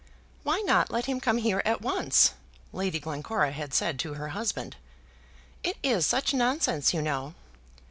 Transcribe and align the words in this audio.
"Why 0.41 0.61
not 0.61 0.89
let 0.89 1.05
him 1.05 1.19
come 1.19 1.37
here 1.37 1.61
at 1.63 1.79
once?" 1.83 2.33
Lady 2.73 2.99
Glencora 2.99 3.51
had 3.51 3.71
said 3.71 3.99
to 3.99 4.15
her 4.15 4.29
husband. 4.29 4.75
"It 5.61 5.77
is 5.83 6.07
such 6.07 6.33
nonsense, 6.33 6.91
you 6.91 7.03
know." 7.03 7.35